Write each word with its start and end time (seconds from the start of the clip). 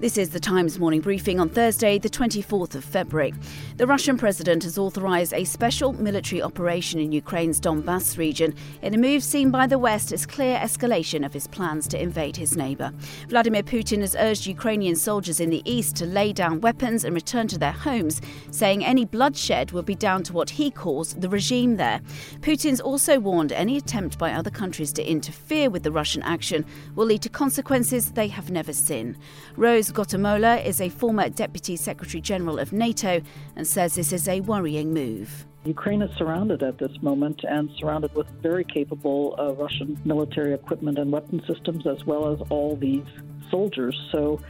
This 0.00 0.16
is 0.16 0.30
the 0.30 0.40
Times 0.40 0.78
morning 0.78 1.02
briefing 1.02 1.38
on 1.40 1.50
Thursday, 1.50 1.98
the 1.98 2.08
24th 2.08 2.74
of 2.74 2.82
February. 2.82 3.34
The 3.76 3.86
Russian 3.86 4.16
president 4.16 4.62
has 4.64 4.78
authorized 4.78 5.34
a 5.34 5.44
special 5.44 5.92
military 5.92 6.40
operation 6.40 7.00
in 7.00 7.12
Ukraine's 7.12 7.60
Donbass 7.60 8.16
region 8.16 8.54
in 8.80 8.94
a 8.94 8.96
move 8.96 9.22
seen 9.22 9.50
by 9.50 9.66
the 9.66 9.78
West 9.78 10.10
as 10.10 10.24
clear 10.24 10.58
escalation 10.58 11.22
of 11.22 11.34
his 11.34 11.46
plans 11.46 11.86
to 11.88 12.00
invade 12.00 12.38
his 12.38 12.56
neighbor. 12.56 12.94
Vladimir 13.28 13.62
Putin 13.62 14.00
has 14.00 14.16
urged 14.18 14.46
Ukrainian 14.46 14.96
soldiers 14.96 15.38
in 15.38 15.50
the 15.50 15.60
east 15.70 15.96
to 15.96 16.06
lay 16.06 16.32
down 16.32 16.62
weapons 16.62 17.04
and 17.04 17.14
return 17.14 17.46
to 17.48 17.58
their 17.58 17.70
homes, 17.70 18.22
saying 18.50 18.82
any 18.82 19.04
bloodshed 19.04 19.72
will 19.72 19.82
be 19.82 19.94
down 19.94 20.22
to 20.22 20.32
what 20.32 20.48
he 20.48 20.70
calls 20.70 21.12
the 21.12 21.28
regime 21.28 21.76
there. 21.76 22.00
Putin's 22.40 22.80
also 22.80 23.20
warned 23.20 23.52
any 23.52 23.76
attempt 23.76 24.16
by 24.16 24.32
other 24.32 24.50
countries 24.50 24.94
to 24.94 25.06
interfere 25.06 25.68
with 25.68 25.82
the 25.82 25.92
Russian 25.92 26.22
action 26.22 26.64
will 26.94 27.04
lead 27.04 27.20
to 27.20 27.28
consequences 27.28 28.12
they 28.12 28.28
have 28.28 28.50
never 28.50 28.72
seen. 28.72 29.18
Rose 29.56 29.89
Gottemoeller 29.92 30.64
is 30.64 30.80
a 30.80 30.88
former 30.88 31.28
Deputy 31.28 31.76
Secretary 31.76 32.20
General 32.20 32.58
of 32.58 32.72
NATO 32.72 33.20
and 33.56 33.66
says 33.66 33.94
this 33.94 34.12
is 34.12 34.28
a 34.28 34.40
worrying 34.40 34.92
move. 34.92 35.46
Ukraine 35.64 36.00
is 36.00 36.10
surrounded 36.16 36.62
at 36.62 36.78
this 36.78 36.92
moment 37.02 37.44
and 37.48 37.70
surrounded 37.78 38.14
with 38.14 38.26
very 38.42 38.64
capable 38.64 39.34
uh, 39.38 39.52
Russian 39.52 40.00
military 40.04 40.54
equipment 40.54 40.98
and 40.98 41.12
weapon 41.12 41.42
systems, 41.46 41.86
as 41.86 42.04
well 42.06 42.32
as 42.32 42.40
all 42.48 42.76
these 42.76 43.04
soldiers. 43.50 43.98
So 44.12 44.40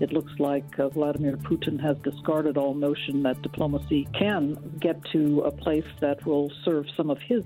it 0.00 0.12
looks 0.12 0.32
like 0.38 0.78
uh, 0.78 0.88
Vladimir 0.88 1.36
Putin 1.36 1.80
has 1.80 1.96
discarded 1.98 2.56
all 2.56 2.74
notion 2.74 3.22
that 3.24 3.42
diplomacy 3.42 4.08
can 4.18 4.58
get 4.80 5.04
to 5.12 5.40
a 5.40 5.50
place 5.50 5.84
that 6.00 6.24
will 6.24 6.50
serve 6.64 6.86
some 6.96 7.10
of 7.10 7.20
his 7.20 7.44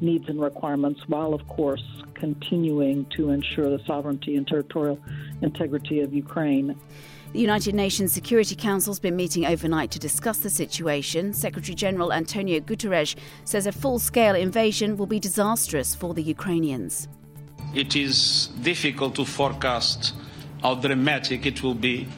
needs 0.00 0.28
and 0.28 0.40
requirements, 0.40 1.00
while, 1.06 1.32
of 1.34 1.46
course, 1.48 1.84
continuing 2.14 3.06
to 3.16 3.30
ensure 3.30 3.70
the 3.70 3.82
sovereignty 3.86 4.36
and 4.36 4.46
territorial 4.46 4.98
integrity 5.40 6.00
of 6.00 6.12
Ukraine. 6.12 6.76
The 7.32 7.40
United 7.40 7.74
Nations 7.74 8.12
Security 8.12 8.54
Council 8.54 8.92
has 8.92 9.00
been 9.00 9.16
meeting 9.16 9.44
overnight 9.44 9.90
to 9.92 9.98
discuss 9.98 10.38
the 10.38 10.50
situation. 10.50 11.32
Secretary 11.32 11.74
General 11.74 12.12
Antonio 12.12 12.60
Guterres 12.60 13.16
says 13.44 13.66
a 13.66 13.72
full 13.72 13.98
scale 13.98 14.36
invasion 14.36 14.96
will 14.96 15.06
be 15.06 15.18
disastrous 15.18 15.94
for 15.94 16.14
the 16.14 16.22
Ukrainians. 16.22 17.08
It 17.74 17.96
is 17.96 18.48
difficult 18.62 19.16
to 19.16 19.24
forecast 19.24 20.14
how 20.64 20.74
dramatic 20.74 21.44
it 21.44 21.62
will 21.62 21.74
be 21.74 22.08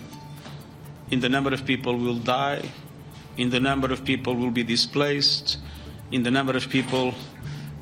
in 1.10 1.18
the 1.18 1.28
number 1.28 1.52
of 1.52 1.66
people 1.66 1.96
will 1.98 2.14
die, 2.14 2.62
in 3.36 3.50
the 3.50 3.58
number 3.58 3.92
of 3.92 4.04
people 4.04 4.36
will 4.36 4.52
be 4.52 4.62
displaced, 4.62 5.58
in 6.12 6.22
the 6.22 6.30
number 6.30 6.56
of 6.56 6.70
people 6.70 7.12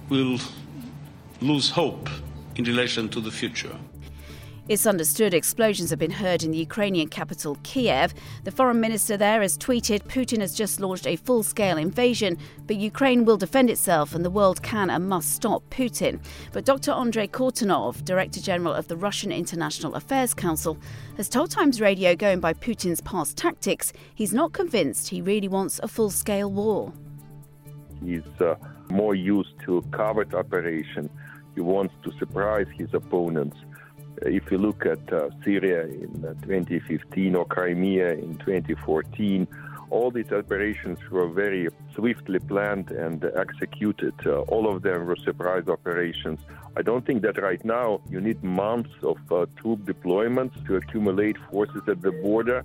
will 0.08 0.38
lose 1.42 1.68
hope 1.68 2.08
in 2.56 2.64
relation 2.64 3.10
to 3.10 3.20
the 3.20 3.30
future. 3.30 3.76
It's 4.66 4.86
understood 4.86 5.34
explosions 5.34 5.90
have 5.90 5.98
been 5.98 6.10
heard 6.10 6.42
in 6.42 6.50
the 6.50 6.56
Ukrainian 6.56 7.08
capital, 7.08 7.58
Kiev. 7.64 8.14
The 8.44 8.50
foreign 8.50 8.80
minister 8.80 9.14
there 9.18 9.42
has 9.42 9.58
tweeted 9.58 10.04
Putin 10.04 10.40
has 10.40 10.54
just 10.54 10.80
launched 10.80 11.06
a 11.06 11.16
full 11.16 11.42
scale 11.42 11.76
invasion, 11.76 12.38
but 12.66 12.76
Ukraine 12.76 13.26
will 13.26 13.36
defend 13.36 13.68
itself 13.68 14.14
and 14.14 14.24
the 14.24 14.30
world 14.30 14.62
can 14.62 14.88
and 14.88 15.06
must 15.06 15.34
stop 15.34 15.62
Putin. 15.68 16.18
But 16.54 16.64
Dr. 16.64 16.92
Andrei 16.92 17.28
Kortunov, 17.28 18.06
Director 18.06 18.40
General 18.40 18.72
of 18.72 18.88
the 18.88 18.96
Russian 18.96 19.32
International 19.32 19.94
Affairs 19.96 20.32
Council, 20.32 20.78
has 21.18 21.28
told 21.28 21.50
Times 21.50 21.78
Radio, 21.78 22.16
going 22.16 22.40
by 22.40 22.54
Putin's 22.54 23.02
past 23.02 23.36
tactics, 23.36 23.92
he's 24.14 24.32
not 24.32 24.54
convinced 24.54 25.10
he 25.10 25.20
really 25.20 25.48
wants 25.48 25.78
a 25.82 25.88
full 25.88 26.08
scale 26.08 26.50
war. 26.50 26.90
He's 28.02 28.22
uh, 28.40 28.54
more 28.88 29.14
used 29.14 29.60
to 29.66 29.82
covert 29.92 30.32
operation. 30.32 31.10
He 31.54 31.60
wants 31.60 31.92
to 32.04 32.12
surprise 32.18 32.66
his 32.78 32.88
opponents. 32.94 33.58
If 34.22 34.50
you 34.50 34.58
look 34.58 34.86
at 34.86 35.12
uh, 35.12 35.30
Syria 35.44 35.84
in 35.86 36.24
uh, 36.24 36.34
2015 36.42 37.34
or 37.34 37.44
Crimea 37.44 38.12
in 38.12 38.36
2014, 38.38 39.46
all 39.90 40.10
these 40.10 40.32
operations 40.32 40.98
were 41.10 41.28
very 41.28 41.68
swiftly 41.94 42.38
planned 42.38 42.90
and 42.90 43.24
executed. 43.36 44.14
Uh, 44.26 44.40
all 44.52 44.68
of 44.68 44.82
them 44.82 45.06
were 45.06 45.16
surprise 45.16 45.68
operations. 45.68 46.40
I 46.76 46.82
don't 46.82 47.06
think 47.06 47.22
that 47.22 47.40
right 47.40 47.64
now 47.64 48.00
you 48.10 48.20
need 48.20 48.42
months 48.42 48.90
of 49.02 49.18
uh, 49.30 49.46
troop 49.56 49.80
deployments 49.84 50.64
to 50.66 50.76
accumulate 50.76 51.36
forces 51.50 51.82
at 51.86 52.02
the 52.02 52.10
border. 52.10 52.64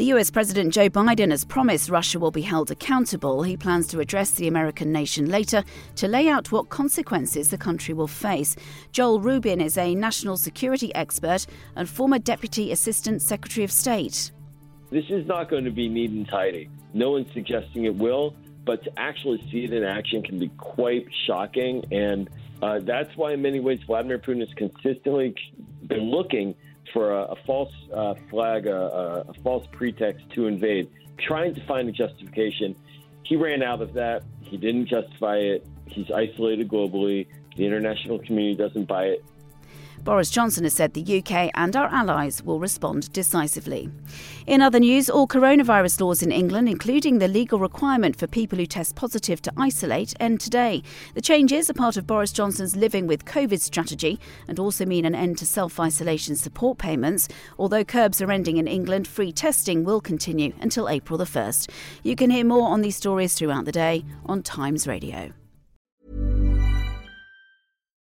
The 0.00 0.14
US 0.14 0.30
President 0.30 0.72
Joe 0.72 0.88
Biden 0.88 1.30
has 1.30 1.44
promised 1.44 1.90
Russia 1.90 2.18
will 2.18 2.30
be 2.30 2.40
held 2.40 2.70
accountable. 2.70 3.42
He 3.42 3.54
plans 3.54 3.86
to 3.88 4.00
address 4.00 4.30
the 4.30 4.48
American 4.48 4.90
nation 4.92 5.28
later 5.28 5.62
to 5.96 6.08
lay 6.08 6.26
out 6.26 6.50
what 6.50 6.70
consequences 6.70 7.50
the 7.50 7.58
country 7.58 7.92
will 7.92 8.06
face. 8.06 8.56
Joel 8.92 9.20
Rubin 9.20 9.60
is 9.60 9.76
a 9.76 9.94
national 9.94 10.38
security 10.38 10.90
expert 10.94 11.46
and 11.76 11.86
former 11.86 12.18
Deputy 12.18 12.72
Assistant 12.72 13.20
Secretary 13.20 13.62
of 13.62 13.70
State. 13.70 14.32
This 14.88 15.04
is 15.10 15.26
not 15.26 15.50
going 15.50 15.64
to 15.64 15.70
be 15.70 15.86
neat 15.86 16.12
and 16.12 16.26
tidy. 16.26 16.70
No 16.94 17.10
one's 17.10 17.30
suggesting 17.34 17.84
it 17.84 17.94
will, 17.94 18.34
but 18.64 18.82
to 18.84 18.98
actually 18.98 19.46
see 19.50 19.64
it 19.64 19.72
in 19.74 19.84
action 19.84 20.22
can 20.22 20.38
be 20.38 20.48
quite 20.56 21.08
shocking. 21.26 21.84
And 21.92 22.30
uh, 22.62 22.78
that's 22.78 23.14
why, 23.18 23.34
in 23.34 23.42
many 23.42 23.60
ways, 23.60 23.80
Vladimir 23.86 24.18
Putin 24.18 24.40
has 24.40 24.54
consistently 24.54 25.34
been 25.86 26.10
looking 26.10 26.54
for 26.92 27.12
a, 27.12 27.22
a 27.22 27.36
false 27.46 27.72
uh, 27.92 28.14
flag, 28.30 28.66
a, 28.66 29.24
a 29.28 29.34
false 29.42 29.66
pretext 29.72 30.28
to 30.30 30.46
invade, 30.46 30.88
trying 31.18 31.54
to 31.54 31.64
find 31.66 31.88
a 31.88 31.92
justification. 31.92 32.74
He 33.22 33.36
ran 33.36 33.62
out 33.62 33.80
of 33.80 33.92
that. 33.94 34.24
He 34.42 34.56
didn't 34.56 34.86
justify 34.86 35.36
it. 35.36 35.66
He's 35.86 36.10
isolated 36.10 36.68
globally. 36.68 37.26
The 37.56 37.66
international 37.66 38.18
community 38.18 38.56
doesn't 38.56 38.86
buy 38.86 39.04
it. 39.06 39.24
Boris 40.04 40.30
Johnson 40.30 40.64
has 40.64 40.72
said 40.72 40.94
the 40.94 41.18
UK 41.18 41.50
and 41.54 41.76
our 41.76 41.88
allies 41.88 42.42
will 42.42 42.58
respond 42.58 43.12
decisively. 43.12 43.90
In 44.46 44.62
other 44.62 44.80
news, 44.80 45.10
all 45.10 45.28
coronavirus 45.28 46.00
laws 46.00 46.22
in 46.22 46.32
England, 46.32 46.68
including 46.68 47.18
the 47.18 47.28
legal 47.28 47.58
requirement 47.58 48.16
for 48.16 48.26
people 48.26 48.58
who 48.58 48.66
test 48.66 48.96
positive 48.96 49.42
to 49.42 49.52
isolate, 49.56 50.14
end 50.18 50.40
today. 50.40 50.82
The 51.14 51.20
changes 51.20 51.68
are 51.68 51.74
part 51.74 51.96
of 51.96 52.06
Boris 52.06 52.32
Johnson's 52.32 52.76
living 52.76 53.06
with 53.06 53.24
COVID 53.26 53.60
strategy 53.60 54.18
and 54.48 54.58
also 54.58 54.86
mean 54.86 55.04
an 55.04 55.14
end 55.14 55.38
to 55.38 55.46
self 55.46 55.78
isolation 55.78 56.34
support 56.34 56.78
payments. 56.78 57.28
Although 57.58 57.84
curbs 57.84 58.22
are 58.22 58.32
ending 58.32 58.56
in 58.56 58.66
England, 58.66 59.06
free 59.06 59.32
testing 59.32 59.84
will 59.84 60.00
continue 60.00 60.54
until 60.60 60.88
April 60.88 61.18
the 61.18 61.24
1st. 61.24 61.70
You 62.02 62.16
can 62.16 62.30
hear 62.30 62.44
more 62.44 62.68
on 62.68 62.80
these 62.80 62.96
stories 62.96 63.34
throughout 63.34 63.66
the 63.66 63.72
day 63.72 64.04
on 64.24 64.42
Times 64.42 64.86
Radio. 64.86 65.32